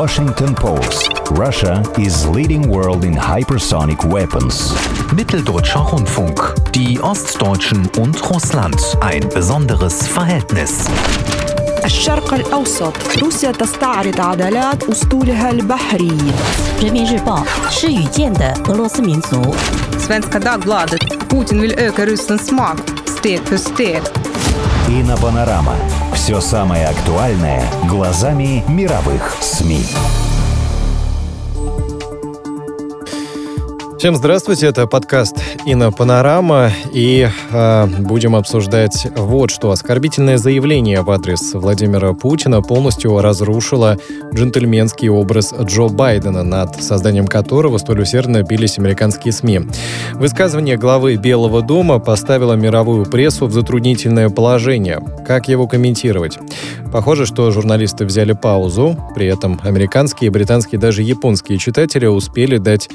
[0.00, 1.20] Washington Post.
[1.32, 4.72] Russia is leading world in hypersonic weapons.
[5.12, 6.54] Mitteldeutscher Rundfunk.
[6.72, 8.80] Die Ostdeutschen und Russland.
[9.02, 10.88] Ein besonderes Verhältnis.
[11.84, 16.18] الشرق الأوسط روسيا تستعرض عضلات أسطولها البحري
[16.80, 19.54] 人民日报施雨健的俄罗斯民族
[19.98, 24.02] Svenska Dagbladet Putin vill öka ryssens makt steg för steg
[24.88, 29.84] Ina Panorama Все самое актуальное глазами мировых СМИ.
[34.00, 35.36] Всем здравствуйте, это подкаст
[35.66, 39.72] «Инопанорама», и э, будем обсуждать вот что.
[39.72, 43.98] Оскорбительное заявление в адрес Владимира Путина полностью разрушило
[44.32, 49.68] джентльменский образ Джо Байдена, над созданием которого столь усердно бились американские СМИ.
[50.14, 55.04] Высказывание главы Белого дома поставило мировую прессу в затруднительное положение.
[55.26, 56.38] Как его комментировать?
[56.90, 62.88] Похоже, что журналисты взяли паузу, при этом американские, британские, даже японские читатели успели дать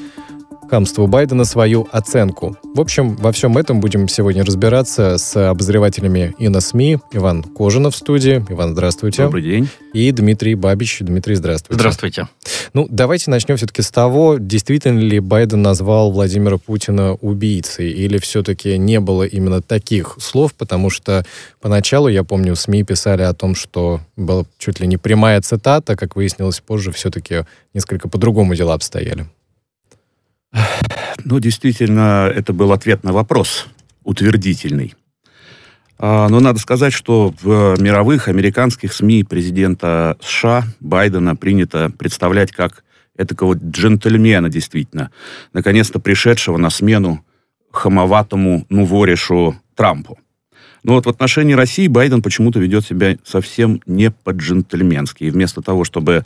[0.76, 2.58] хамству Байдена свою оценку.
[2.74, 6.98] В общем, во всем этом будем сегодня разбираться с обозревателями и на СМИ.
[7.14, 8.46] Иван Кожинов в студии.
[8.50, 9.24] Иван, здравствуйте.
[9.24, 9.70] Добрый день.
[9.94, 10.98] И Дмитрий Бабич.
[11.00, 11.80] Дмитрий, здравствуйте.
[11.80, 12.28] Здравствуйте.
[12.74, 18.78] Ну, давайте начнем все-таки с того, действительно ли Байден назвал Владимира Путина убийцей, или все-таки
[18.78, 21.26] не было именно таких слов, потому что
[21.62, 26.18] поначалу, я помню, СМИ писали о том, что была чуть ли не прямая цитата, как
[26.18, 29.26] выяснилось позже, все-таки несколько по-другому дела обстояли.
[31.28, 33.68] Ну, действительно, это был ответ на вопрос,
[34.04, 34.94] утвердительный.
[35.98, 42.84] А, Но надо сказать, что в мировых американских СМИ президента США Байдена принято представлять как
[43.18, 45.10] этакого джентльмена, действительно,
[45.54, 47.24] наконец-то пришедшего на смену
[47.72, 50.20] хамоватому нуворишу Трампу.
[50.86, 55.24] Но вот в отношении России Байден почему-то ведет себя совсем не по-джентльменски.
[55.24, 56.22] И вместо того, чтобы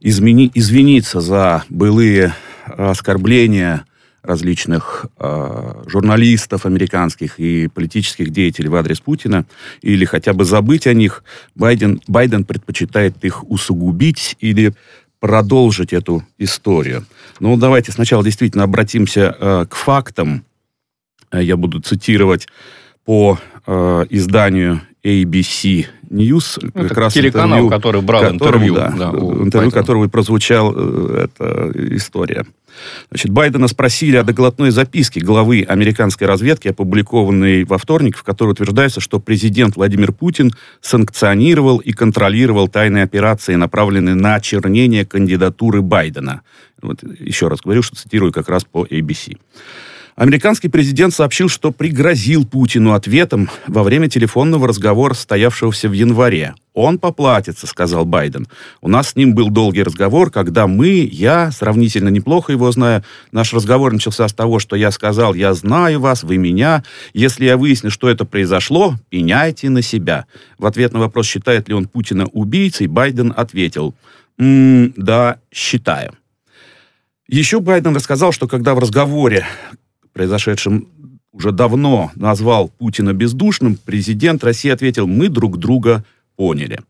[0.00, 2.34] измени, извиниться за былые
[2.64, 3.84] оскорбления
[4.22, 9.44] различных э, журналистов американских и политических деятелей в адрес Путина,
[9.82, 11.22] или хотя бы забыть о них,
[11.54, 14.72] Байден, Байден предпочитает их усугубить или
[15.20, 17.04] продолжить эту историю.
[17.40, 20.46] Ну, давайте сначала действительно обратимся э, к фактам.
[21.30, 22.48] Я буду цитировать
[23.04, 23.38] по
[23.68, 26.58] э, изданию ABC News.
[26.74, 28.74] Ну, как телеканал, интервью, который брал которым, интервью.
[28.74, 29.70] Да, Да, интервью, Байдена.
[29.70, 32.46] которого и прозвучал э, эта история.
[33.10, 39.00] Значит, Байдена спросили о доглотной записке главы американской разведки, опубликованной во вторник, в которой утверждается,
[39.00, 46.42] что президент Владимир Путин санкционировал и контролировал тайные операции, направленные на очернение кандидатуры Байдена.
[46.80, 49.36] Вот еще раз говорю, что цитирую как раз по ABC.
[50.18, 56.56] Американский президент сообщил, что пригрозил Путину ответом во время телефонного разговора, состоявшегося в январе.
[56.74, 58.48] «Он поплатится»,— сказал Байден.
[58.80, 63.54] «У нас с ним был долгий разговор, когда мы, я, сравнительно неплохо его знаю, наш
[63.54, 66.82] разговор начался с того, что я сказал, я знаю вас, вы меня.
[67.14, 70.26] Если я выясню, что это произошло, пеняйте на себя».
[70.58, 73.94] В ответ на вопрос, считает ли он Путина убийцей, Байден ответил,
[74.36, 76.14] «М, «Да, считаю».
[77.28, 79.46] Еще Байден рассказал, что когда в разговоре
[80.12, 80.88] произошедшем
[81.32, 86.04] уже давно назвал Путина бездушным, президент России ответил, мы друг друга
[86.36, 86.80] поняли.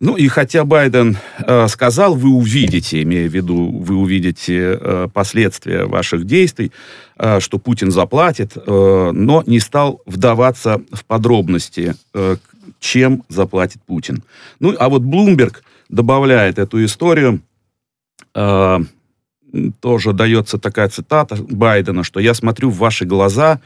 [0.00, 5.86] Ну и хотя Байден э, сказал, вы увидите, имея в виду, вы увидите э, последствия
[5.86, 6.72] ваших действий,
[7.16, 12.36] э, что Путин заплатит, э, но не стал вдаваться в подробности, э,
[12.80, 14.22] чем заплатит Путин.
[14.60, 17.40] Ну а вот Блумберг добавляет эту историю,
[18.34, 18.78] э,
[19.80, 23.60] тоже дается такая цитата Байдена, что я смотрю в ваши глаза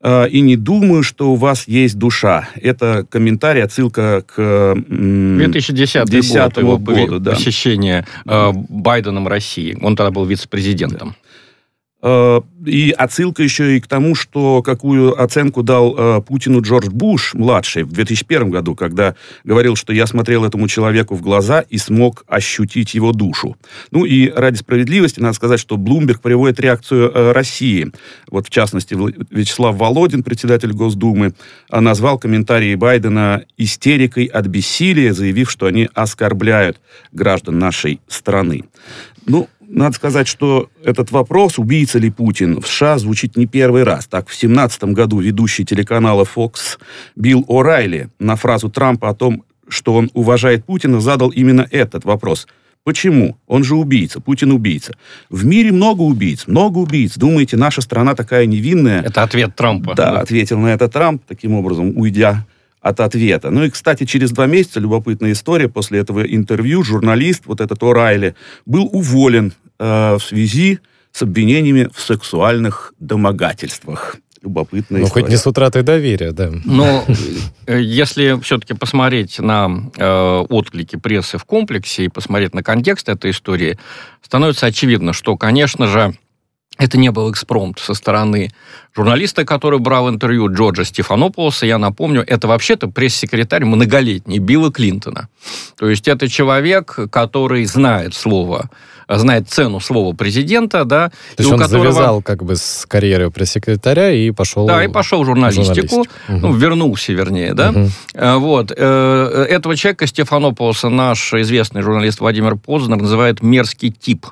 [0.00, 2.48] э, и не думаю, что у вас есть душа.
[2.54, 7.32] Это комментарий, отсылка к м, 2010 10 год, его году, да.
[7.32, 9.78] посещение э, Байденом России.
[9.80, 11.10] Он тогда был вице-президентом.
[11.10, 11.32] Э,
[12.02, 17.82] И отсылка еще и к тому, что какую оценку дал э, Путину Джордж Буш, младший,
[17.82, 22.94] в 2001 году, когда говорил, что я смотрел этому человеку в глаза и смог ощутить
[22.94, 23.56] его душу.
[23.90, 27.90] Ну и ради справедливости надо сказать, что Блумберг приводит реакцию э, России.
[28.30, 28.96] Вот в частности,
[29.30, 31.34] Вячеслав Володин, председатель Госдумы,
[31.70, 36.80] э, назвал комментарии Байдена истерикой от бессилия, заявив, что они оскорбляют
[37.12, 38.64] граждан нашей страны.
[39.26, 44.06] Ну, надо сказать, что этот вопрос, убийца ли Путин, в США звучит не первый раз.
[44.06, 46.78] Так, в 2017 году ведущий телеканала Fox
[47.16, 52.46] Билл О'Райли на фразу Трампа о том, что он уважает Путина, задал именно этот вопрос.
[52.84, 53.38] Почему?
[53.46, 54.94] Он же убийца, Путин убийца.
[55.30, 57.16] В мире много убийц, много убийц.
[57.16, 59.02] Думаете, наша страна такая невинная?
[59.02, 59.94] Это ответ Трампа.
[59.94, 62.44] Да, ответил на это Трамп, таким образом, уйдя
[62.82, 63.50] от ответа.
[63.50, 68.34] Ну и, кстати, через два месяца, любопытная история, после этого интервью журналист, вот этот О'Райли,
[68.66, 70.80] был уволен э, в связи
[71.12, 74.16] с обвинениями в сексуальных домогательствах.
[74.42, 75.22] Любопытная Ну, история.
[75.24, 76.50] хоть не с утратой доверия, да.
[76.64, 77.04] Но
[77.66, 83.30] э, если все-таки посмотреть на э, отклики прессы в комплексе и посмотреть на контекст этой
[83.30, 83.78] истории,
[84.20, 86.14] становится очевидно, что, конечно же,
[86.78, 88.50] это не был экспромт со стороны
[88.94, 91.66] журналиста, который брал интервью Джорджа Стефанополоса.
[91.66, 95.28] Я напомню, это вообще-то пресс-секретарь многолетний Билла Клинтона.
[95.78, 98.70] То есть это человек, который знает слово,
[99.08, 101.08] знает цену слова президента, да.
[101.36, 104.66] То есть он которого- завязал как бы с карьерой пресс-секретаря и пошел...
[104.66, 106.06] Да, и пошел в журналистику, журналистику.
[106.28, 106.40] Мгм.
[106.40, 107.74] ну, вернулся, вернее, да.
[108.14, 108.72] Э, Вот.
[108.76, 114.26] Э, Этого человека, Стефанополоса, наш известный журналист Владимир Познер называет мерзкий тип.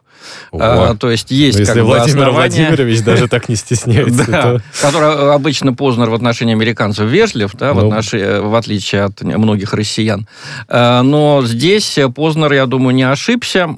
[0.50, 0.92] Ого.
[0.92, 2.36] Э, То есть есть Ну, Если как бы Владимир основания-
[2.66, 4.49] Владимирович даже так не стесняется, Да, то...
[4.80, 7.88] который обычно Познер в отношении американцев вежлив, да, в, Ну.
[7.88, 10.26] отношении- в отличие от многих россиян.
[10.68, 13.68] Э, Но здесь Познер, я думаю, не ошибся.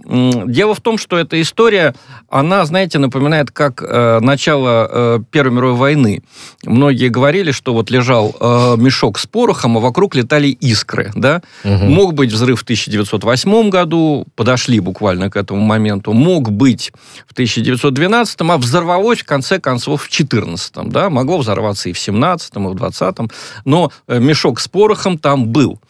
[0.46, 1.94] Дело в том, что эта история,
[2.28, 6.22] она, знаете, напоминает как э, начало э, Первой мировой войны.
[6.64, 11.42] Многие говорили, что вот лежал э, мешок с порохом, а вокруг летали искры, да.
[11.64, 11.90] Мгм.
[11.92, 16.12] Мог быть взрыв в 1908 году, подошли буквально к этому моменту.
[16.12, 16.92] Мог быть
[17.26, 22.56] в 1912, а взорвалось в конце концов в 14, да, могло взорваться и в 17,
[22.56, 23.16] и в 20,
[23.64, 25.80] но э, мешок с порохом там был.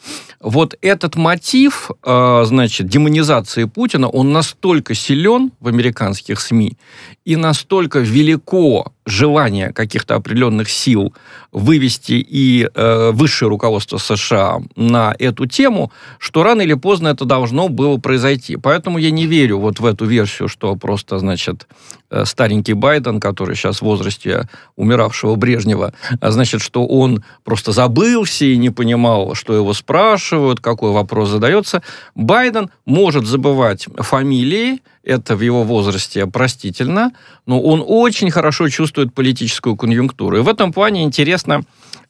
[0.40, 6.76] Вот этот мотив, э, значит, демонизации Путина, он настолько силен в американских СМИ
[7.24, 11.12] и настолько велико желание каких-то определенных сил
[11.50, 17.68] вывести и э, высшее руководство США на эту тему, что рано или поздно это должно
[17.68, 18.56] было произойти.
[18.56, 21.66] Поэтому я не верю вот в эту версию, что просто, значит,
[22.10, 28.44] э, старенький Байден, который сейчас в возрасте умиравшего Брежнева, а значит, что он просто забылся
[28.44, 31.82] и не понимал, что его спрашивают, какой вопрос задается.
[32.14, 37.12] Байден может забывать фамилии, это в его возрасте простительно,
[37.46, 40.38] но он очень хорошо чувствует политическую конъюнктуру.
[40.38, 41.62] И в этом плане интересно,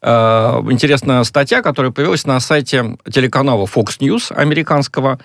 [0.02, 0.08] э,
[0.70, 5.18] интересна статья, которая появилась на сайте телеканала Fox News американского.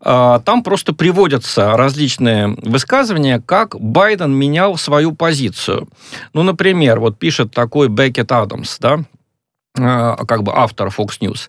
[0.00, 5.88] Э, там просто приводятся различные высказывания, как Байден менял свою позицию.
[6.34, 9.04] Ну, например, вот пишет такой Беккет Адамс, да,
[9.84, 11.48] как бы автор Fox News.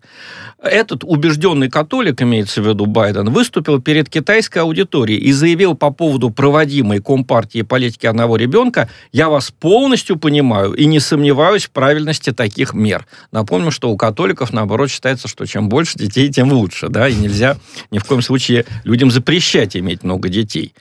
[0.64, 6.32] Этот убежденный католик, имеется в виду Байден, выступил перед китайской аудиторией и заявил по поводу
[6.32, 12.74] проводимой Компартии политики одного ребенка, я вас полностью понимаю и не сомневаюсь в правильности таких
[12.74, 13.06] мер.
[13.32, 17.58] Напомню, что у католиков, наоборот, считается, что чем больше детей, тем лучше, да, и нельзя
[17.92, 20.74] ни в коем случае людям запрещать иметь много детей.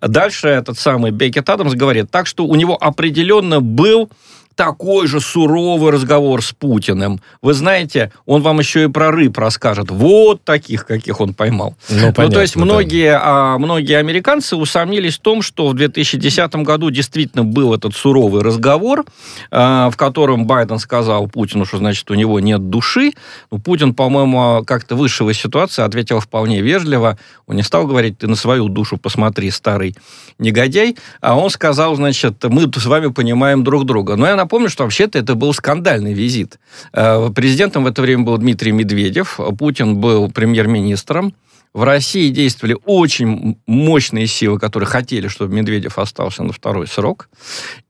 [0.00, 4.08] Дальше этот самый Бекет Адамс говорит, так что у него определенно был
[4.54, 7.20] такой же суровый разговор с Путиным.
[7.40, 9.90] Вы знаете, он вам еще и про рыб расскажет.
[9.90, 11.74] Вот таких, каких он поймал.
[11.88, 12.64] Ну, Ну, то есть понятно, да.
[12.64, 18.42] многие, а, многие американцы усомнились в том, что в 2010 году действительно был этот суровый
[18.42, 19.04] разговор,
[19.50, 23.12] а, в котором Байден сказал Путину, что значит у него нет души.
[23.50, 27.18] Ну, Путин, по-моему, как-то вышел из ситуации, ответил вполне вежливо.
[27.46, 29.94] Он не стал говорить, ты на свою душу посмотри, старый
[30.38, 30.96] негодяй.
[31.20, 34.16] А он сказал, значит, мы с вами понимаем друг друга.
[34.16, 36.58] Но я напомню, что вообще-то это был скандальный визит.
[36.92, 39.40] Э, Президентом в это время был Дмитрий Медведев.
[39.58, 41.34] Путин был премьер-министром.
[41.74, 47.30] В России действовали очень мощные силы, которые хотели, чтобы Медведев остался на второй срок.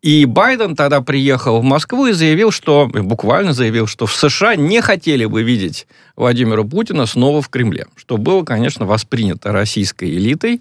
[0.02, 4.80] И Байден тогда приехал в Москву и заявил, что, буквально заявил, что в США не
[4.80, 7.86] хотели бы видеть Владимира Путина снова в Кремле.
[7.96, 10.60] Что было, конечно, воспринято российской элитой,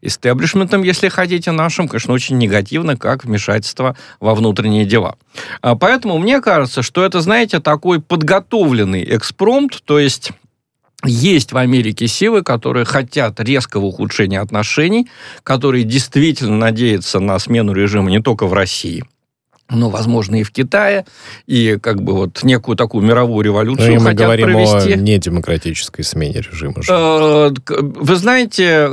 [0.00, 5.16] истеблишментом, если хотите, нашим, конечно, очень негативно, как вмешательство во внутренние дела.
[5.60, 10.30] А Поэтому мне кажется, что это, знаете, такой подготовленный экспромт, то есть
[11.04, 15.08] есть в Америке силы, которые хотят резкого ухудшения отношений,
[15.42, 19.04] которые действительно надеются на смену режима не только в России,
[19.70, 21.04] но, возможно, и в Китае,
[21.46, 24.92] и как бы вот некую такую мировую Ну, революцию и мы хотят говорим провести.
[24.92, 26.82] о недемократической смене режима.
[26.82, 26.92] же.
[26.92, 28.88] Э, Вы знаете,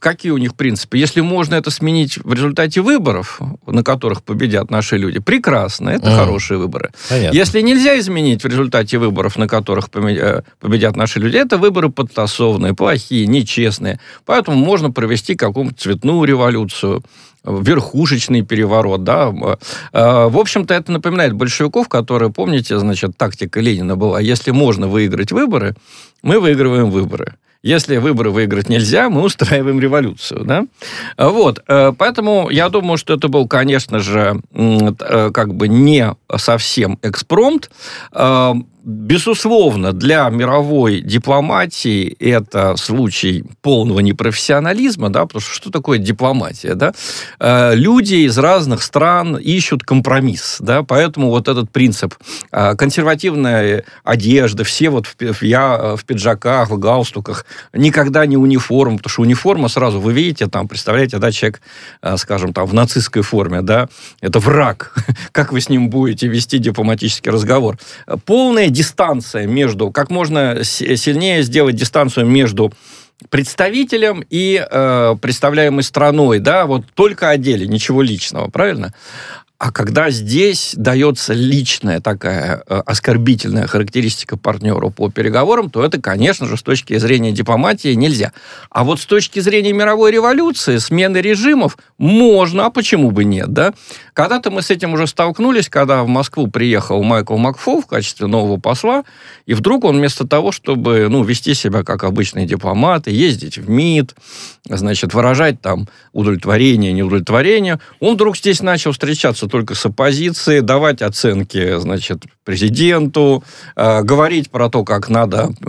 [0.00, 0.96] какие у них принципы?
[0.96, 6.16] Если можно это сменить в результате выборов, на которых победят наши люди, прекрасно, это Мгм.
[6.18, 6.90] хорошие выборы.
[7.08, 7.36] Понятно.
[7.36, 12.74] Если нельзя изменить в результате выборов, на которых э, победят наши люди, это выборы подтасованные,
[12.74, 14.00] плохие, нечестные.
[14.24, 17.02] Поэтому можно провести какую-нибудь цветную революцию,
[17.46, 19.32] верхушечный переворот, да.
[19.92, 25.32] Э, В общем-то, это напоминает большевиков, которые, помните, значит, тактика Ленина была, если можно выиграть
[25.32, 25.74] выборы,
[26.22, 27.34] мы выигрываем выборы.
[27.62, 30.66] Если выборы выиграть нельзя, мы устраиваем революцию, да?
[31.18, 36.98] Вот, э, поэтому я думаю, что это был, конечно же, э, как бы не совсем
[37.02, 37.70] экспромт.
[38.86, 46.74] Э, безусловно, для мировой дипломатии это случай полного непрофессионализма, да, потому что что такое дипломатия,
[46.74, 46.92] да?
[47.40, 52.14] Э, люди из разных стран ищут компромисс, да, поэтому вот этот принцип
[52.52, 59.10] э, консервативная одежда, все вот в, я в пиджаках, в галстуках, никогда не униформа, потому
[59.10, 61.60] что униформа сразу, вы видите, там, представляете, да, человек,
[62.02, 63.88] э, скажем, там, в нацистской форме, да,
[64.20, 64.94] это враг,
[65.32, 67.78] как вы с ним будете вести дипломатический разговор.
[68.24, 72.72] Полная дистанция между, как можно сильнее сделать дистанцию между
[73.30, 78.92] представителем и э, представляемой страной, да, вот только о деле, ничего личного, правильно?
[79.58, 86.46] А когда здесь дается личная такая э, оскорбительная характеристика партнеру по переговорам, то это, конечно
[86.46, 88.34] же, с точки зрения дипломатии нельзя.
[88.68, 93.72] А вот с точки зрения мировой революции, смены режимов, можно, а почему бы нет, да?
[94.12, 98.58] Когда-то мы с этим уже столкнулись, когда в Москву приехал Майкл Макфол в качестве нового
[98.58, 99.04] посла,
[99.46, 104.14] и вдруг он вместо того, чтобы, ну, вести себя как обычный дипломат, ездить в МИД,
[104.68, 111.02] значит, выражать там удовлетворение, неудовлетворение, он вдруг здесь начал встречаться общаться только с оппозицией, давать
[111.02, 113.42] оценки, значит, президенту,
[113.74, 115.64] э, говорить про то, как надо э,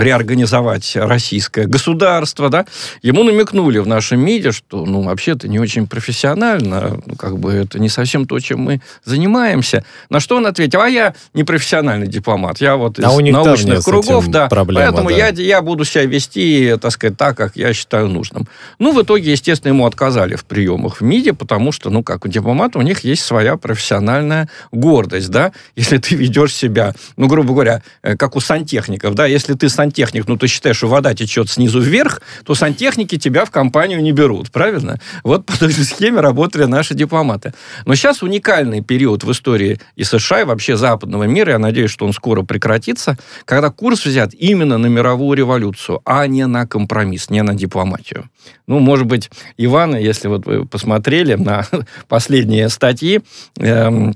[0.00, 2.66] реорганизовать российское государство, да.
[3.02, 7.52] Ему намекнули в нашем МИДе, что, ну, вообще это не очень профессионально, ну, как бы
[7.52, 9.84] это не совсем то, чем мы занимаемся.
[10.08, 14.28] На что он ответил, а я не профессиональный дипломат, я вот а из научных кругов,
[14.28, 15.16] да, проблема, поэтому да.
[15.16, 18.46] Я, я буду себя вести, так сказать, так, как я считаю нужным.
[18.78, 22.28] Ну, в итоге, естественно, ему отказали в приемах в МИДе, потому что, ну, как у
[22.28, 27.82] дипломата, у них есть своя профессиональная гордость, да, если ты ведешь себя, ну, грубо говоря,
[28.02, 31.80] э, как у сантехников, да, если ты сантехник, ну, ты считаешь, что вода течет снизу
[31.80, 35.00] вверх, то сантехники тебя в компанию не берут, правильно?
[35.24, 37.52] Вот по той же схеме работали наши дипломаты.
[37.86, 42.06] Но сейчас уникальный период в истории и США, и вообще западного мира, я надеюсь, что
[42.06, 47.42] он скоро прекратится, когда курс взят именно на мировую революцию, а не на компромисс, не
[47.42, 48.28] на дипломатию.
[48.66, 51.66] Ну, может быть, Иван, если вот вы посмотрели на
[52.08, 53.09] последние статьи,
[53.58, 54.14] эм,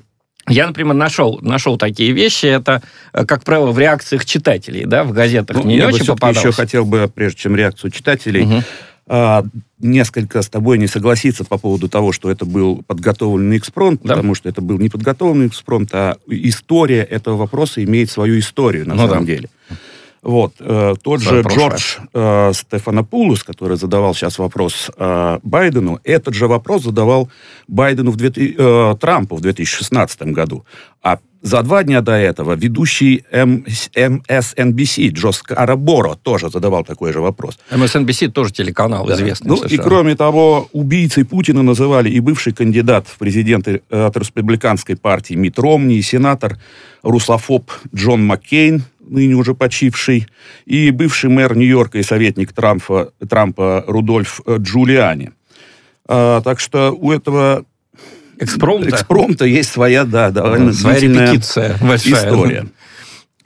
[0.48, 2.46] я, например, нашел, нашел такие вещи.
[2.46, 2.82] Это,
[3.12, 6.38] э, как правило, в реакциях читателей, да, в газетах ну, не, я очень бы попадалось.
[6.38, 8.62] еще хотел бы, прежде чем реакцию читателей, Мгм.
[9.06, 9.44] а,
[9.80, 14.14] несколько с тобой не согласиться по поводу того, что это был подготовленный экспромт, Да.
[14.16, 18.94] потому что это был не подготовленный экспромт, а история этого вопроса имеет свою историю на
[18.94, 19.32] Ну самом да.
[19.34, 19.48] деле.
[20.24, 21.68] Вот, э, тот Свое же прошлое.
[21.68, 27.28] Джордж э, Стефанопулос, который задавал сейчас вопрос э, Байдену, этот же вопрос задавал
[27.68, 30.64] Байдену в 2000, э, Трампу в 2016 году.
[31.02, 37.58] А за два дня до этого ведущий MSNBC Джо Скараборо тоже задавал такой же вопрос.
[37.70, 39.14] MSNBC тоже телеканал Да.
[39.14, 44.06] известный Ну в и кроме того, убийцей Путина называли и бывший кандидат в президенты э,
[44.06, 46.56] от республиканской партии Мит Ромни, и сенатор
[47.02, 50.26] русофоб Джон Маккейн, ныне уже почивший,
[50.66, 55.30] и бывший мэр Нью-Йорка и советник Трампа, Трампа Рудольф э, Джулиани.
[56.06, 57.64] А, так что у этого
[58.38, 58.90] Экспромта.
[58.90, 62.12] экспромта есть своя, да, довольно Своя репетиция большая.
[62.14, 62.66] история.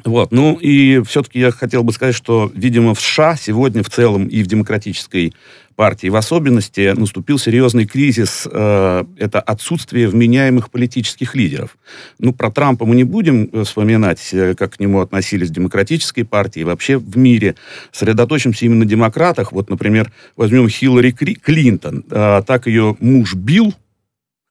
[0.09, 0.33] Вот.
[0.33, 4.43] Ну и все-таки я хотел бы сказать, что, видимо, в США сегодня в целом и
[4.43, 5.35] в демократической
[5.77, 8.49] партии в особенности наступил серьезный кризис.
[8.51, 11.77] э, это отсутствие вменяемых политических лидеров.
[12.19, 16.23] Ну, про Трампа мы не будем э, вспоминать, э, как к нему относились в демократической
[16.25, 17.55] партии вообще в мире.
[17.93, 19.53] Сосредоточимся именно на демократах.
[19.53, 22.05] Вот, например, возьмем Хиллари Клинтон.
[22.11, 23.75] Э, так ее муж Билл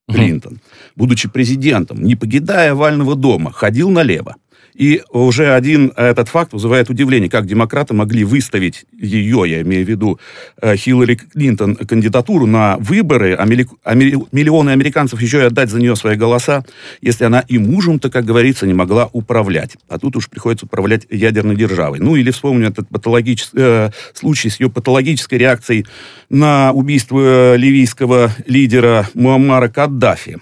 [0.08, 0.60] Клинтон,
[0.96, 4.36] будучи президентом, не покидая овального дома, ходил налево.
[4.78, 9.90] И уже один этот факт вызывает удивление, как демократы могли выставить ее, я имею в
[9.90, 10.20] виду
[10.62, 13.48] э, Хиллари Клинтон, кандидатуру на выборы, а
[13.84, 16.64] а миллионы американцев еще и отдать за нее свои голоса,
[17.02, 19.78] если она и мужем-то, как говорится, не могла управлять.
[19.90, 22.00] А тут уж приходится управлять ядерной державой.
[22.00, 25.88] Ну или вспомню этот патологический э, случай с ее патологической реакцией
[26.30, 30.38] на убийство э, ливийского лидера Муаммара Каддафи.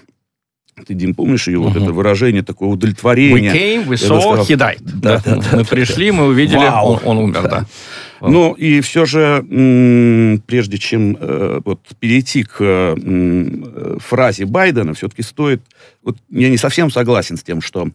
[0.84, 1.84] Ты, Дим, помнишь ее вот Мгм.
[1.84, 3.50] это выражение, такое We удовлетворение?
[3.52, 4.78] came, we Я бы saw, сказал, he died.
[4.82, 6.92] да, Да, да, да, мы да, пришли, мы увидели, Вау.
[6.92, 7.66] он, он умер, да.
[8.20, 14.92] Ну, и все же, м, прежде чем э, вот, перейти к э, э, фразе Байдена,
[14.94, 15.62] все-таки стоит...
[16.02, 17.88] Вот, я не совсем согласен с тем, что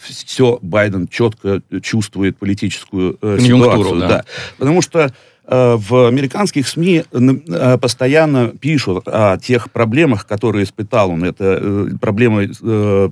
[0.00, 3.98] все Байден четко чувствует политическую э, ситуацию.
[4.00, 4.24] да.
[4.56, 5.12] Потому что
[5.76, 11.24] в американских СМИ н- э, постоянно пишут о тех проблемах, которые испытал он.
[11.24, 13.08] Это э, проблемы э,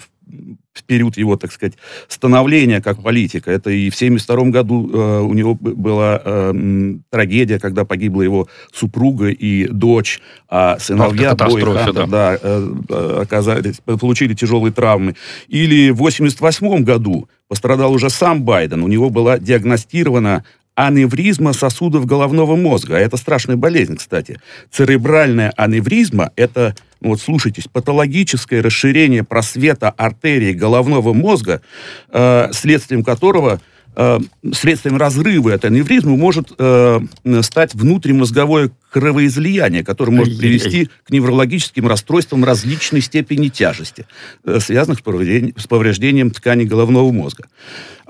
[0.73, 1.75] в период его, так сказать,
[2.09, 3.51] становления как политика.
[3.51, 9.29] Это и в 1972 году э, у него была э, трагедия, когда погибла его супруга
[9.29, 11.31] и дочь, а сыновья
[11.75, 12.07] Хантер, да.
[12.07, 15.17] Да, э, э, оказались, получили тяжелые травмы.
[15.49, 18.83] Или в 1988 году пострадал уже сам Байден.
[18.85, 20.45] У него была диагностирована
[20.87, 22.97] аневризма сосудов головного мозга.
[22.97, 24.41] Это страшная болезнь, кстати.
[24.71, 31.61] Церебральная аневризма– это, ну вот слушайтесь, патологическое расширение просвета артерии головного мозга,
[32.09, 33.61] э, следствием которого
[33.95, 34.19] э,
[34.55, 37.01] следствием разрыва этой аневризмы может э,
[37.43, 44.07] стать внутримозговое кровоизлияние, которое может привести к неврологическим расстройствам различной степени тяжести,
[44.45, 47.45] э, связанных с повреждением, с повреждением тканей головного мозга.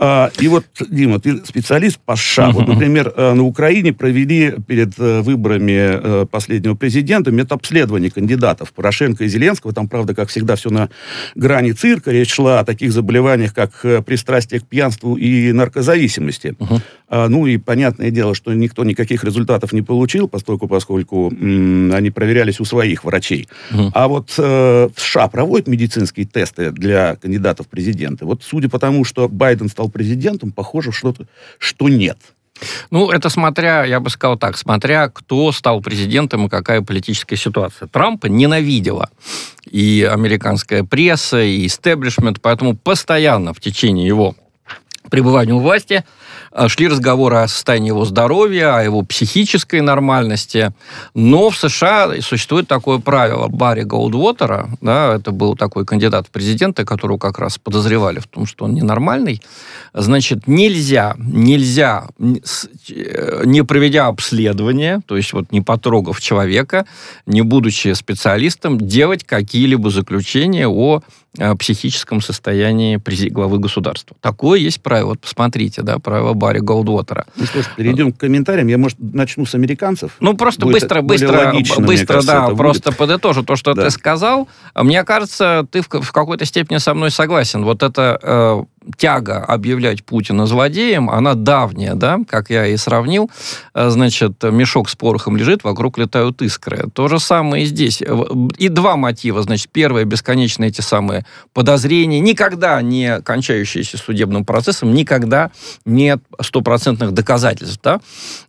[0.02, 2.50] А, и вот, Дима, ты специалист по США.
[2.50, 9.28] Вот, например, э, на Украине провели перед э, выборами последнего президента медобследование кандидатов Порошенко и
[9.28, 9.74] Зеленского.
[9.74, 10.88] Там, правда, как всегда, все на
[11.34, 12.10] грани цирка.
[12.10, 16.56] Речь шла о таких заболеваниях, как пристрастие к пьянству и наркозависимости.
[16.58, 17.28] Uh-huh.
[17.28, 22.64] Ну и понятное дело, что никто никаких результатов не получил, поскольку поскольку они проверялись у
[22.64, 23.48] своих врачей.
[23.72, 23.90] Угу.
[23.94, 28.24] А вот э, в США проводят медицинские тесты для кандидатов в президенты.
[28.24, 31.14] Вот судя по тому, что Байден стал президентом, похоже, что,
[31.58, 32.18] что нет.
[32.90, 37.88] Ну, это смотря, я бы сказал так, смотря кто стал президентом и какая политическая ситуация.
[37.88, 39.10] Трампа ненавидела
[39.64, 44.34] и американская пресса, и истеблишмент, поэтому постоянно в течение его
[45.10, 46.04] пребывания у власти–
[46.52, 50.72] Э, шли разговоры о состоянии его здоровья, о его психической нормальности.
[51.14, 56.84] Но в США существует такое правило Барри Голдвотера, да, это был такой кандидат в президенты,
[56.84, 59.42] которого как раз подозревали в том, что он ненормальный.
[59.94, 66.86] Значит, нельзя, нельзя, э, не проведя обследование, то есть вот не потрогав человека,
[67.26, 71.02] не будучи специалистом, делать какие-либо заключения о
[71.58, 74.16] психическом состоянии главы государства.
[74.20, 75.10] Такое есть правило.
[75.10, 77.26] Вот посмотрите, да, правило Барри Голдвотера.
[77.36, 78.66] Ну что ж, перейдем к комментариям.
[78.66, 80.12] Я, может, начну с американцев.
[80.20, 82.98] Ну, просто Будет быстро, быстро, логично, быстро, кажется, да, просто будет.
[82.98, 83.84] подытожу то, что да.
[83.84, 84.48] ты сказал.
[84.74, 87.64] Мне кажется, ты в, в какой-то степени со мной согласен.
[87.64, 88.64] Вот это э,
[88.96, 93.30] тяга объявлять Путина злодеем, она давняя, да, как я и сравнил.
[93.74, 96.88] Э, значит, мешок с порохом лежит, вокруг летают искры.
[96.92, 98.02] То же самое и здесь.
[98.58, 99.42] И два мотива.
[99.42, 105.50] Значит, первое, бесконечные эти самые подозрения, никогда не кончающиеся судебным процессом, никогда
[105.84, 108.00] нет стопроцентных доказательств, да,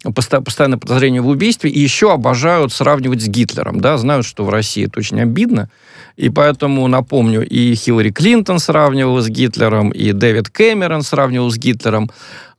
[0.03, 4.85] постоянное подозрение в убийстве, и еще обожают сравнивать с Гитлером, да, знают, что в России
[4.87, 5.69] это очень обидно,
[6.17, 12.09] и поэтому, напомню, и Хиллари Клинтон сравнивала с Гитлером, и Дэвид Кэмерон сравнивал с Гитлером.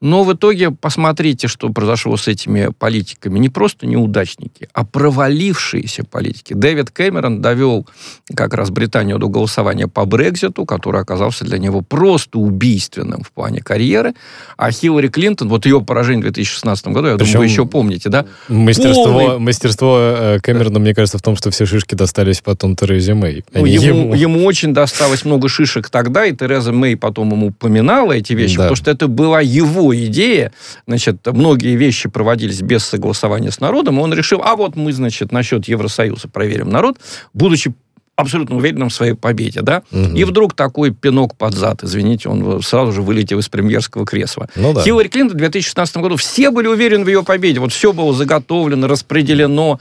[0.03, 3.39] Но в итоге посмотрите, что произошло с этими политиками.
[3.39, 6.55] Не просто неудачники, а провалившиеся политики.
[6.55, 7.87] Дэвид Кэмерон довел
[8.35, 13.61] как раз Британию до голосования по Брекзиту, который оказался для него просто убийственным в плане
[13.61, 14.15] карьеры.
[14.57, 18.09] А Хиллари Клинтон, вот ее поражение в 2016 году, я Причем думаю, вы еще помните,
[18.09, 18.27] да?
[18.49, 19.39] Мастерство, Полный...
[19.39, 23.45] мастерство э, Кэмерона, мне кажется, в том, что все шишки достались потом Терезе Мэй.
[23.55, 24.15] А ну, ему, ему.
[24.15, 28.63] ему очень досталось много шишек тогда, и Тереза Мэй потом ему упоминала эти вещи, да.
[28.65, 30.53] потому что это была его идея,
[30.87, 35.33] значит, многие вещи проводились без согласования с народом, и он решил, а вот мы, значит,
[35.33, 36.99] насчет Евросоюза проверим народ,
[37.35, 37.73] будучи
[38.17, 40.15] абсолютно уверенным в своей победе, да, угу.
[40.15, 44.49] и вдруг такой пинок под зад, извините, он сразу же вылетел из премьерского кресла.
[44.55, 44.83] Ну, да.
[44.83, 48.87] Хиллари Клинтон в 2016 году, все были уверены в ее победе, вот все было заготовлено,
[48.87, 49.81] распределено,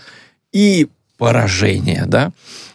[0.51, 2.31] и поражение, да.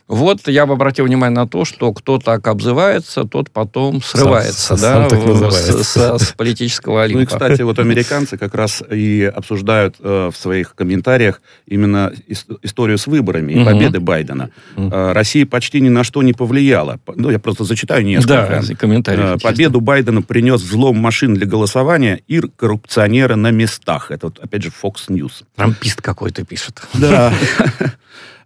[0.08, 5.08] Вот я бы обратил внимание на то, что кто так обзывается, тот потом срывается, сам,
[5.08, 7.18] да, сам с, с, с политического олимпа.
[7.18, 12.56] Ну и, кстати, вот американцы как раз и обсуждают э, в своих комментариях именно ис-
[12.62, 13.64] историю с выборами и угу.
[13.64, 14.50] победы Байдена.
[14.76, 14.90] Угу.
[14.92, 17.00] Э, Россия почти ни на что не повлияла.
[17.16, 18.62] Ну, я просто зачитаю несколько.
[18.64, 19.34] Да, комментарии.
[19.34, 24.12] Э, победу Байдена принес взлом машин для голосования и коррупционеры на местах.
[24.12, 25.42] Это, вот, опять же, Fox News.
[25.56, 26.80] Трампист какой-то пишет.
[26.94, 27.32] Да.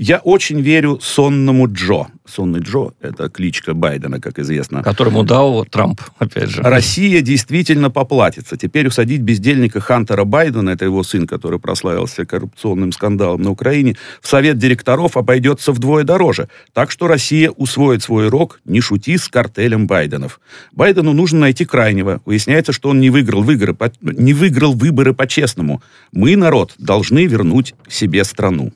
[0.00, 2.06] Я очень верю сонному Джо.
[2.24, 4.84] Сонный Джо– это кличка Байдена, как известно.
[4.84, 6.62] Которому дал Трамп, опять же.
[6.62, 8.56] Россия действительно поплатится.
[8.56, 14.28] Теперь усадить бездельника Хантера Байдена, это его сын, который прославился коррупционным скандалом на Украине, в
[14.28, 16.48] совет директоров обойдется вдвое дороже.
[16.72, 20.38] Так что Россия усвоит свой урок «не шути с картелем Байденов».
[20.70, 22.22] Байдену нужно найти крайнего.
[22.24, 25.82] Выясняется, что он не выиграл, выборы, не выиграл выборы по-честному.
[26.12, 28.72] Мы, народ, должны вернуть себе страну.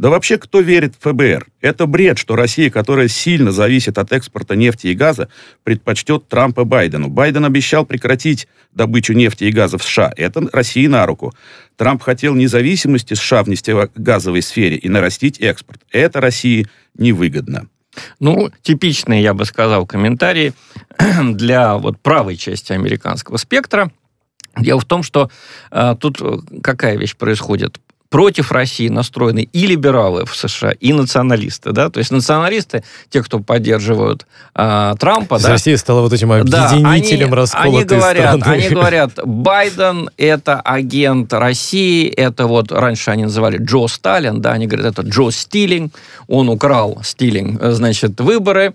[0.00, 1.48] Да вообще, кто верит в ФБР?
[1.60, 5.28] Это бред, что Россия, которая сильно зависит от экспорта нефти и газа,
[5.62, 7.08] предпочтет Трампа Байдену.
[7.10, 10.10] Байден обещал прекратить добычу нефти и газа в США.
[10.16, 11.34] Это России на руку.
[11.76, 15.82] Трамп хотел независимости США в нефтегазовой сфере и нарастить экспорт.
[15.90, 17.68] Это России невыгодно.
[18.20, 20.54] Ну, типичные, я бы сказал, комментарии
[21.22, 23.92] для вот правой части американского спектра.
[24.58, 25.30] Дело в том, что
[25.70, 26.22] э, тут
[26.62, 27.78] какая вещь происходит
[28.10, 33.38] против России настроены и либералы в США, и националисты, да, то есть националисты, те, кто
[33.38, 35.50] поддерживают а, Трампа, да.
[35.50, 38.56] Россия стала вот этим объединителем да, расколотой они говорят, страны.
[38.56, 44.66] Они говорят, Байден это агент России, это вот раньше они называли Джо Сталин, да, они
[44.66, 45.94] говорят, это Джо Стилинг,
[46.26, 48.74] он украл Стилинг, значит, выборы,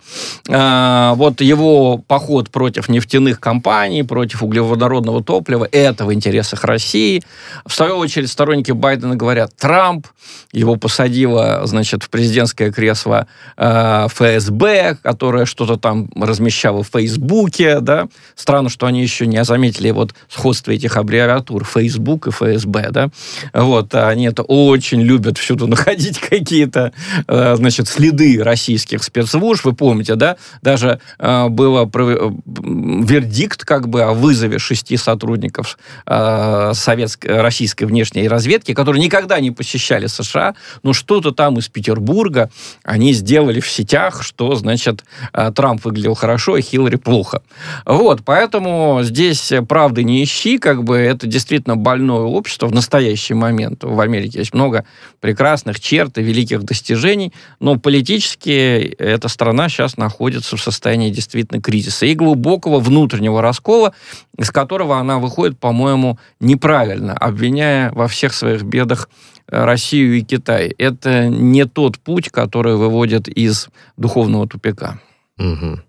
[0.50, 7.22] а, вот его поход против нефтяных компаний, против углеводородного топлива, это в интересах России.
[7.66, 9.25] В свою очередь сторонники Байдена говорят,
[9.58, 10.08] Трамп,
[10.52, 18.08] его посадила, значит, в президентское кресло э, ФСБ, которое что-то там размещало в Фейсбуке, да.
[18.36, 23.10] Странно, что они еще не заметили вот сходство этих аббревиатур Facebook и ФСБ, да.
[23.54, 26.92] Вот, они это очень любят всюду находить какие-то,
[27.28, 29.66] э, значит, следы российских спецслужб.
[29.66, 36.72] Вы помните, да, даже э, было э, вердикт как бы о вызове шести сотрудников э,
[36.74, 42.50] советской, российской внешней разведки, которые никак никогда не посещали США, но что-то там из Петербурга
[42.84, 47.42] они сделали в сетях, что, значит, э, Трамп выглядел хорошо, а Хиллари плохо.
[47.86, 53.84] Вот, поэтому здесь правды не ищи, как бы это действительно больное общество в настоящий момент.
[53.84, 54.84] В Америке есть много
[55.22, 62.06] прекрасных черт и великих достижений, но политически эта страна сейчас находится в состоянии действительно кризиса
[62.06, 63.94] и глубокого внутреннего раскола,
[64.38, 69.05] из которого она выходит, по-моему, неправильно, обвиняя во всех своих бедах
[69.48, 70.74] Россию и Китай.
[70.78, 75.00] Это не тот путь, который выводит из духовного тупика.
[75.38, 75.80] Угу.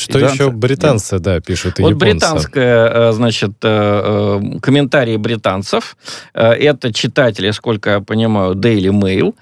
[0.00, 2.12] Что и еще британцы, да, да пишут и Вот японцы.
[2.14, 5.96] британская, э, значит, э, э, комментарии британцев.
[6.32, 9.34] Это читатели, сколько я понимаю, Daily Mail.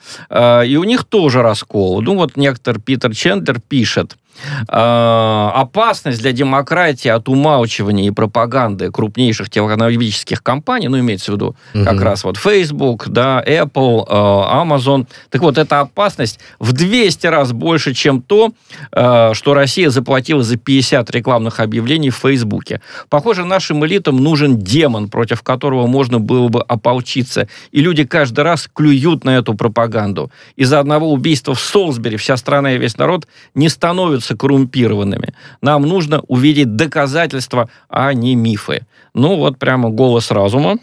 [0.66, 2.02] И у них тоже раскол.
[2.02, 4.27] Ну вот некоторый Питер Чендлер пишет, э,
[4.68, 11.84] опасность для демократии от умалчивания и пропаганды крупнейших технологических компаний, ну, имеется в виду угу.
[11.84, 15.06] как раз вот Facebook, да, Apple, э, Amazon.
[15.30, 18.52] Так вот, эта опасность в 200 раз больше, чем то,
[18.92, 22.80] э, что Россия заплатила за 50 рекламных объявлений в Фейсбуке.
[23.08, 27.48] Похоже, нашим элитам нужен демон, против которого можно было бы ополчиться.
[27.72, 30.30] И люди каждый раз клюют на эту пропаганду.
[30.56, 35.34] Из-за одного убийства в Солсбери вся страна и весь народ не становятся становятся коррумпированными.
[35.62, 38.86] Нам нужно увидеть доказательства, а не мифы.
[39.14, 40.76] Ну, вот прямо голос разума.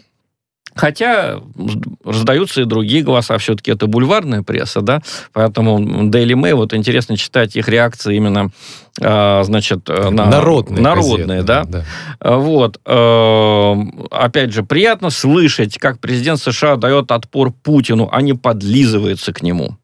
[0.74, 1.40] Хотя
[2.04, 5.00] раздаются и другие голоса, все-таки это бульварная пресса, да,
[5.32, 5.78] поэтому
[6.10, 8.50] Daily Mail, вот интересно читать их реакции именно,
[9.00, 10.26] э, значит, на...
[10.26, 10.82] Народные.
[10.82, 11.64] Народные, да.
[11.64, 11.84] да.
[12.20, 12.78] Вот.
[12.84, 13.74] Э,
[14.10, 19.78] опять же, приятно слышать, как президент США дает отпор Путину, а не подлизывается к нему.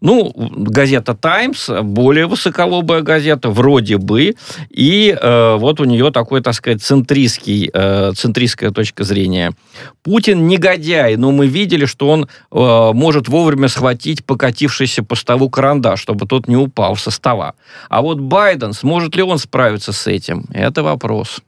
[0.00, 4.34] Ну, газета «Таймс», более высоколобая газета, вроде бы,
[4.70, 9.52] и э, вот у нее такой, так сказать, центристский, э, центристская точка зрения.
[10.02, 16.00] Путин негодяй, но мы видели, что он э, может вовремя схватить покатившийся по столу карандаш,
[16.00, 17.54] чтобы тот не упал со стола.
[17.88, 20.44] А вот Байден, сможет ли он справиться с этим?
[20.52, 21.40] Это вопрос.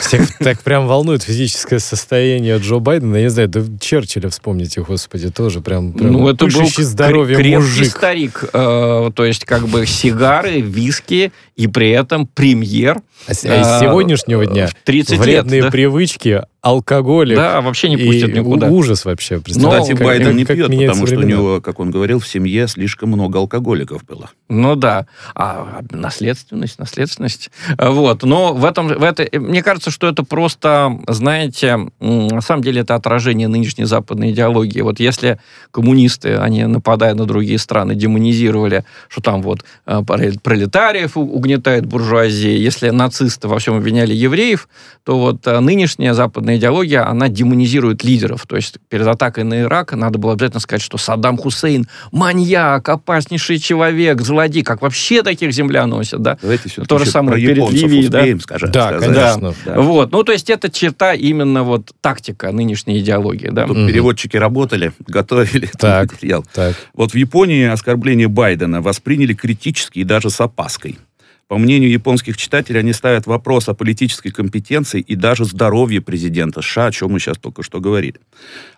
[0.00, 3.16] Всех так прям волнует физическое состояние Джо Байдена.
[3.16, 7.90] Я не знаю, да Черчилля вспомните, господи, тоже прям, прям ну, это был здоровье мужик.
[7.90, 8.44] старик.
[8.52, 13.00] Э, то есть как бы сигары, виски и при этом премьер.
[13.26, 15.70] А, с а сегодняшнего дня 30 вредные лет, да?
[15.70, 17.36] привычки, алкоголик.
[17.36, 18.68] Да, вообще не пустят и никуда.
[18.68, 19.40] Ужас вообще.
[19.40, 22.28] Кстати, как, Байден как, не как пьет, потому что у него, как он говорил, в
[22.28, 24.30] семье слишком много алкоголиков было.
[24.48, 25.06] Ну да.
[25.34, 27.50] А наследственность, наследственность.
[27.78, 28.24] Вот.
[28.24, 32.94] Но в этом, в это, мне кажется, что это просто, знаете, на самом деле это
[32.94, 34.80] отражение нынешней западной идеологии.
[34.80, 35.38] Вот если
[35.70, 40.02] коммунисты, они нападая на другие страны, демонизировали, что там вот э,
[40.42, 44.68] пролетариев угнетает буржуазия, если нацисты во всем обвиняли евреев,
[45.04, 48.46] то вот э, нынешняя западная идеология, она демонизирует лидеров.
[48.46, 53.58] То есть перед атакой на Ирак надо было обязательно сказать, что Саддам Хусейн маньяк, опаснейший
[53.58, 54.62] человек, злодей.
[54.62, 56.38] Как вообще таких земля носят, да?
[56.40, 58.24] Давайте все То же самое перед Ливией, да?
[58.40, 59.08] скажем, Да, сказать.
[59.08, 59.33] конечно.
[59.33, 59.33] Да.
[59.40, 60.12] Вот.
[60.12, 63.66] Ну, то есть это черта именно вот тактика нынешней идеологии, да?
[63.66, 63.86] Тут Мгм.
[63.88, 66.12] переводчики работали, готовили Так.
[66.12, 66.44] материал.
[66.52, 66.74] Так.
[66.94, 70.98] Вот в Японии оскорбление Байдена восприняли критически и даже с опаской.
[71.46, 76.86] По мнению японских читателей, они ставят вопрос о политической компетенции и даже здоровье президента США,
[76.86, 78.18] о чем мы сейчас только что говорили.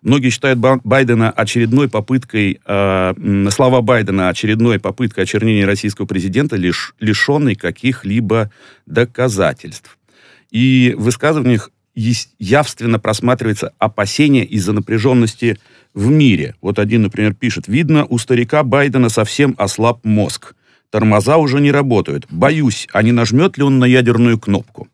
[0.02, 3.14] Многие считают Ба- Байдена очередной попыткой, э,
[3.52, 8.50] слова Байдена очередной попыткой очернения российского президента, лиш, лишенной каких-либо
[8.84, 9.96] доказательств.
[10.50, 15.58] И в высказываниях явственно просматривается опасение из-за напряженности
[15.94, 16.54] в мире.
[16.60, 20.54] Вот один, например, пишет, видно, у старика Байдена совсем ослаб мозг.
[20.90, 22.26] Тормоза уже не работают.
[22.30, 24.88] Боюсь, а не нажмет ли он на ядерную кнопку?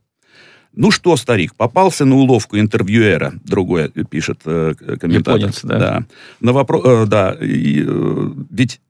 [0.74, 5.40] Ну что, старик, попался на уловку интервьюера, другой пишет э, комментатор.
[5.40, 5.78] Японец, да.
[5.78, 6.04] да.
[6.40, 8.80] На вопрос, э, да, и, э, ведь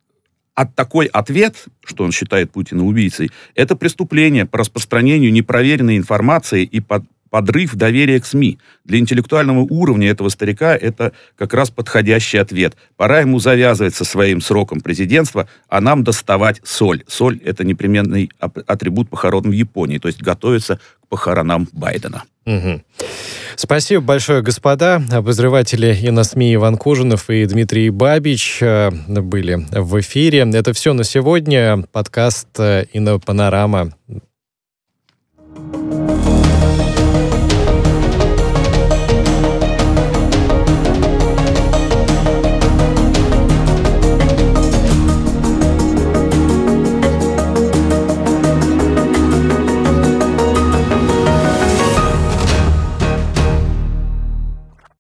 [0.54, 6.80] от такой ответ, что он считает Путина убийцей, это преступление по распространению непроверенной информации и
[6.80, 8.58] под, подрыв доверия к СМИ.
[8.84, 12.76] Для интеллектуального уровня этого старика это как раз подходящий ответ.
[12.96, 17.02] Пора ему завязывать со своим сроком президентства, а нам доставать соль.
[17.08, 22.24] Соль– это непременный атрибут похорон в Японии, то есть готовиться к похоронам Байдена.
[22.46, 22.83] Угу.
[23.57, 25.02] Спасибо большое, господа.
[25.11, 30.48] Обозреватели ИНОСМИ Иван Кужинов и Дмитрий Бабич э, были в эфире.
[30.55, 31.85] Это все на сегодня.
[31.92, 33.92] Подкаст э, «Инопанорама».